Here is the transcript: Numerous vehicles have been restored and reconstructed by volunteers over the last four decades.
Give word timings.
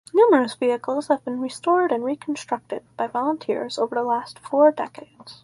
Numerous 0.15 0.55
vehicles 0.55 1.09
have 1.09 1.23
been 1.23 1.39
restored 1.39 1.91
and 1.91 2.03
reconstructed 2.03 2.83
by 2.97 3.05
volunteers 3.05 3.77
over 3.77 3.93
the 3.93 4.01
last 4.01 4.39
four 4.39 4.71
decades. 4.71 5.39